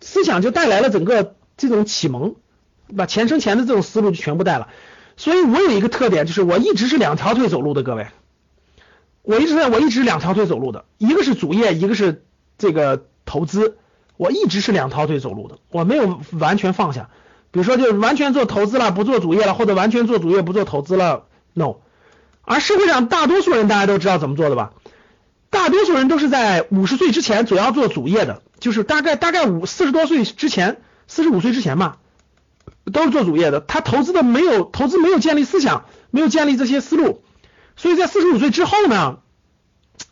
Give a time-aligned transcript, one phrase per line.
[0.00, 2.36] 思想就带来了整个这种启蒙，
[2.96, 4.68] 把钱生钱的这种思路就全部带了。
[5.16, 8.06] 所以我有一个特点，就是我一直是两条腿走路的，各位，
[9.22, 12.24] 我一直在我一直两条腿走路的，一个是主业，一个是
[12.56, 13.76] 这个投资，
[14.16, 17.10] 我一直是两条腿走路的，我没有完全放下。
[17.52, 21.74] 比如说，就完全做投资了，不做主业了，或者完全做主业不做投资了，no。
[22.42, 24.72] 而社会上大多数人大家都知道怎么做的吧？
[25.50, 31.98] 大多数人都是在五十岁之前主要做主业的，就是大概大概五四十多岁之前，四十五岁之前吧，
[32.92, 33.60] 都是做主业的。
[33.60, 37.22] 他投资的没有投资，没有建立思想，没有建立这些思路，
[37.76, 39.18] 所以在四十五岁之后呢，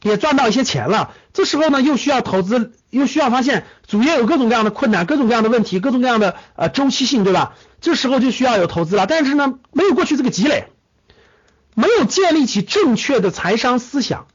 [0.02, 1.14] 也赚到一些钱了。
[1.32, 7.54] 这时候呢，又需要投资，又需要发现主业有各种各样的困难，各种各样的问题，各种各样的呃周期性，对吧？
[7.80, 9.06] 这时候就需要有投资了。
[9.06, 10.66] 但是呢，没有过去这个积累，
[11.76, 14.26] 没有建立起正确的财商思想。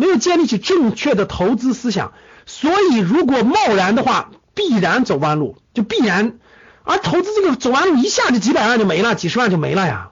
[0.00, 2.14] 没有建立起正确的投资思想，
[2.46, 6.38] 所以如果贸然的话，必然走弯路，就必然。
[6.84, 10.08] 而投资这个走弯路，一下就几百万就没了，几十万就没了呀。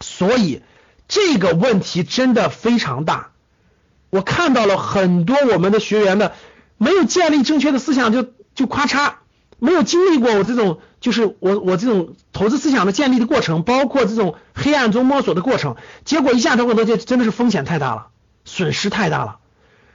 [0.00, 0.62] 所以
[1.06, 3.28] 这个问题真的非常大。
[4.08, 6.32] 我看到了很多我们的学员的
[6.78, 9.16] 没有建立正确的思想，就就咔嚓，
[9.58, 15.76] 没有经历过我这种就是我我这种投资思想的建立的过程，包括这种黑暗中摸索的过程，
[16.06, 18.06] 结果一下投很多，就真的是风险太大了。
[18.46, 19.36] 损失太大了。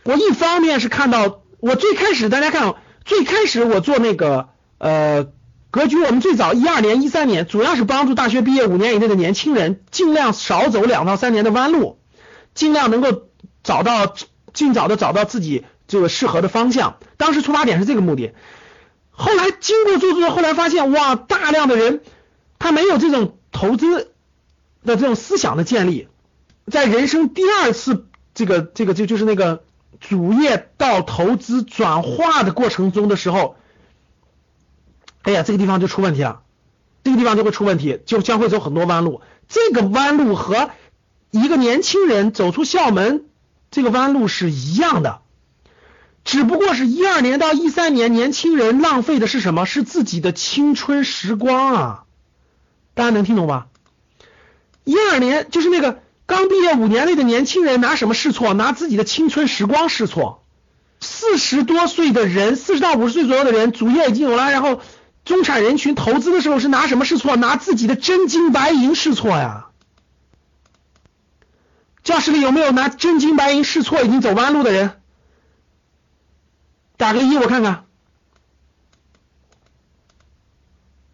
[0.04, 5.28] 我一方面是看到，我最开始大家看，最开始我做那个呃
[5.70, 12.00] 格局，我们最早一二年、一三年，主要是帮助大学毕业五年以内的年轻人，尽量少走两到三年的弯路，
[12.54, 13.30] 尽量能够
[13.64, 14.16] 找到
[14.54, 16.98] 尽早的找到自己这个适合的方向。
[17.18, 18.34] 当时出发点是这个目的。
[19.12, 22.02] 后来经过做做，后来发现哇，大量的人
[22.58, 24.12] 他没有这种投资
[24.84, 26.08] 的这种思想的建立，
[26.66, 28.08] 在人生第二次。
[28.34, 29.64] 这个这个就就是那个
[30.00, 33.58] 主业到投资转化的过程中的时候，
[35.24, 36.42] 哎呀，这个地方就出问题了，
[37.04, 39.22] 这个地方就会出问题，就将会走很多弯路。
[39.50, 40.70] 这个弯路和
[41.30, 43.26] 一个年轻人走出校门
[43.70, 45.22] 这个弯路是一样的，
[46.24, 49.66] 只不过是一二年到一三年，年轻人浪费的是什么？
[49.66, 52.04] 是自己的青春时光啊！
[52.94, 53.68] 大家能听懂吧？
[54.86, 56.00] 一二年就是那个。
[56.42, 58.56] 刚毕业五年内的年轻人拿什么试错？
[58.56, 60.44] 拿自己的青春时光试错。
[61.00, 64.82] 四十多岁的人，四十到五十岁左右的人，主业已经有了，然后
[65.24, 67.36] 中产人群投资的时候是拿什么试错？
[67.36, 69.68] 拿自己的真金白银试错呀。
[72.04, 75.00] 教室里有没有拿真金白银试错已经走弯路的人？
[76.98, 77.86] 打个一我看看。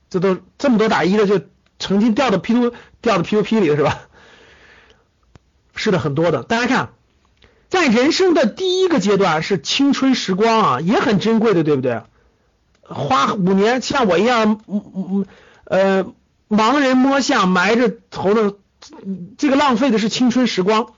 [0.09, 1.41] 这都这么多打一的，就
[1.79, 4.06] 曾经掉到 P to 掉到 P to P 里了是吧？
[5.77, 6.43] 是的，很多的。
[6.43, 6.89] 大家看，
[7.69, 12.01] 在人生的第一个阶段是青春时光啊，也很珍贵的，对不对？
[12.81, 15.25] 花五年，像我一样，嗯嗯
[15.65, 16.05] 呃，
[16.49, 18.55] 盲人摸象，埋着头的，
[19.37, 20.93] 这个浪费的是青春时光。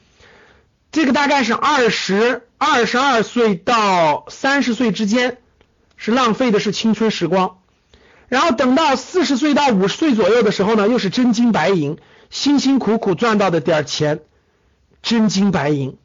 [0.91, 5.37] 这个大概是二十二十二岁到三十岁之间，
[5.97, 7.57] 是浪费的是青春时光。
[8.27, 11.97] 然后等到四十岁到五十岁左右的时候呢，又是真金白银，
[12.29, 14.19] 辛辛苦苦赚到的点钱。
[15.01, 15.95] 真金白银，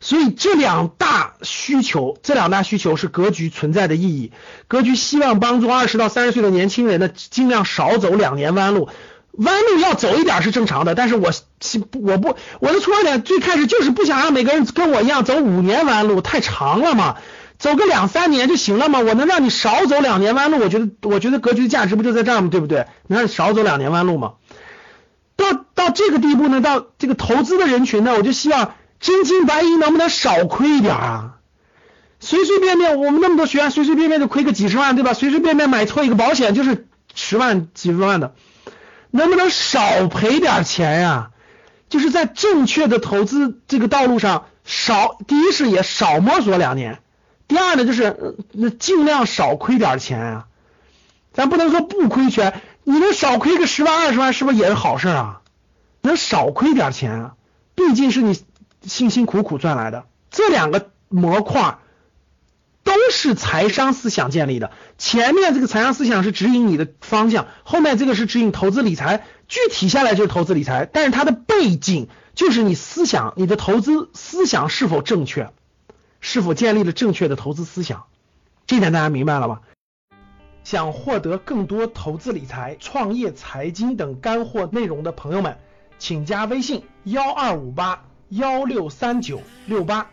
[0.00, 4.32] 所以这两大需求，这两大需求是格局存在的意义。
[4.68, 8.88] 格局希望帮助二十到三十岁的年轻人呢，尽量少走两年弯路。
[9.32, 11.30] 弯路要走一点是正常的，但是我
[12.00, 17.16] 我不我的出发点最开始就是不想让每个人跟我一样走五年弯路，太长了嘛，
[17.58, 19.00] 走个两三年就行了嘛。
[19.00, 22.48] 我能让你少走两年弯路，我觉得我觉得格局的价值不就在这儿吗？
[22.50, 22.86] 对不对？
[23.08, 24.34] 能让你少走两年弯路吗？
[25.86, 31.34] 到这个地步呢，到这个投资的人群呢，我就希望真金白银能不能少亏一点啊？
[32.18, 35.12] 随随便便我们那么多学员，随随便便就亏个几十万，对吧？
[35.12, 38.34] 随随便便买错一个保险就是十万几十万的，
[39.10, 41.30] 能不能少赔点钱呀？
[41.88, 46.98] 就是在正确的投资这个道路上少，第一是也少摸索两年，
[47.46, 50.46] 第二呢就是那尽量少亏点钱啊。
[51.32, 52.60] 咱不能说不亏钱。
[52.88, 55.40] 你能少亏个十万二十万，是不是也是好事啊？
[56.06, 57.34] 能少亏点钱啊，
[57.74, 58.40] 毕竟是你
[58.82, 60.06] 辛辛苦苦赚来的。
[60.30, 61.78] 这两个模块
[62.84, 64.70] 都是财商思想建立的。
[64.96, 75.50] 前面这个财商思想是指引你的方向，后面这个是指引投资理财，具体下来就是投资理财，但是它的背景就是你思想，你的投资思想是否正确，
[76.20, 78.04] 是否建立了正确的投资思想，
[78.66, 79.60] 这点大家明白了吧？
[80.62, 85.58] 想获得更多投资理财、创业、财经等干货内容的朋友们，
[85.98, 90.10] 请加微信幺二五八幺六三九六八。